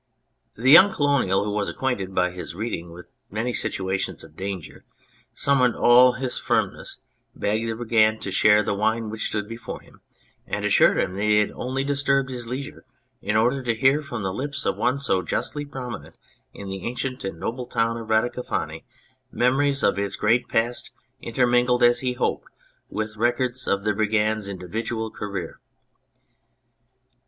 The 0.55 0.71
young 0.71 0.91
Colonial, 0.91 1.43
who 1.43 1.51
was 1.51 1.69
acquainted 1.69 2.15
by 2.15 2.31
his 2.31 2.55
reading 2.55 2.89
with 2.91 3.17
many 3.29 3.53
situations 3.53 4.23
of 4.23 4.35
danger, 4.35 4.83
summoned 5.31 5.75
all 5.75 6.13
his 6.13 6.39
firmness, 6.39 6.97
begged 7.35 7.69
the 7.69 7.75
Brigand 7.75 8.19
to 8.23 8.31
share 8.31 8.63
the 8.63 8.73
wine 8.73 9.11
which 9.11 9.27
stood 9.27 9.47
before 9.47 9.79
him, 9.81 10.01
and 10.47 10.65
assured 10.65 10.97
him 10.97 11.13
that 11.13 11.21
he 11.21 11.37
had 11.37 11.51
only 11.51 11.83
disturbed 11.83 12.31
his 12.31 12.47
leisure 12.47 12.83
in 13.21 13.35
order 13.35 13.61
to 13.61 13.75
hear 13.75 14.01
from 14.01 14.23
the 14.23 14.33
lips 14.33 14.65
of 14.65 14.75
one 14.75 14.97
so 14.97 15.21
justly 15.21 15.65
prominent 15.65 16.15
in 16.51 16.67
the 16.67 16.83
ancient 16.83 17.23
and 17.23 17.39
noble 17.39 17.67
town 17.67 17.95
of 17.95 18.09
Radico 18.09 18.41
fani 18.43 18.83
memories 19.31 19.83
of 19.83 19.99
its 19.99 20.15
great 20.15 20.47
past 20.47 20.89
intermingled, 21.21 21.83
as 21.83 21.99
he 21.99 22.13
hoped, 22.13 22.47
with 22.89 23.17
records 23.17 23.67
of 23.67 23.83
the 23.83 23.93
Brigand's 23.93 24.49
individual 24.49 25.11
career. 25.11 25.59